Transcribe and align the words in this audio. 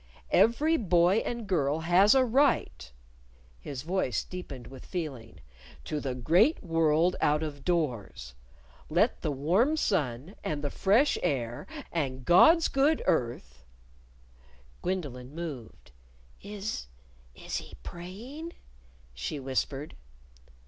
Every 0.31 0.77
boy 0.77 1.17
and 1.17 1.45
girl 1.45 1.81
has 1.81 2.15
a 2.15 2.25
right" 2.25 2.91
(his 3.59 3.83
voice 3.83 4.23
deepened 4.23 4.65
with 4.65 4.83
feeling) 4.83 5.41
"to 5.83 5.99
the 5.99 6.15
great 6.15 6.63
world 6.63 7.15
out 7.21 7.43
of 7.43 7.63
doors. 7.63 8.33
Let 8.89 9.21
the 9.21 9.29
warm 9.31 9.77
sun, 9.77 10.33
and 10.43 10.63
the 10.63 10.71
fresh 10.71 11.19
air, 11.21 11.67
and 11.91 12.25
God's 12.25 12.67
good 12.67 13.03
earth" 13.05 13.63
Gwendolyn 14.81 15.35
moved. 15.35 15.91
"Is 16.41 16.87
is 17.35 17.57
he 17.57 17.75
praying?" 17.83 18.53
she 19.13 19.39
whispered. 19.39 19.95